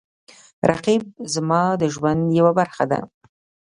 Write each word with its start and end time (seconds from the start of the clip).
رقیب 0.69 1.03
زما 1.33 1.61
د 1.81 1.83
ژوند 1.93 2.21
یوه 2.39 2.51
برخه 2.59 2.85
ده 2.91 2.99